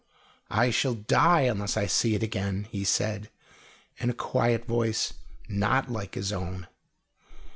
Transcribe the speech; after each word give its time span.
"I 0.49 0.71
shall 0.71 0.95
die, 0.95 1.41
unless 1.41 1.77
I 1.77 1.85
see 1.85 2.15
it 2.15 2.23
again," 2.23 2.63
he 2.71 2.83
said, 2.83 3.29
in 3.99 4.09
a 4.09 4.15
quiet 4.15 4.65
voice 4.65 5.13
not 5.47 5.91
like 5.91 6.15
his 6.15 6.33
own. 6.33 6.65